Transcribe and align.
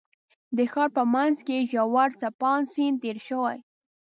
د 0.57 0.59
ښار 0.71 0.89
په 0.97 1.03
منځ 1.13 1.35
کې 1.45 1.53
یې 1.59 1.67
ژور 1.71 2.09
څپاند 2.21 2.65
سیند 2.73 2.97
تېر 3.03 3.17
شوی. 3.27 3.57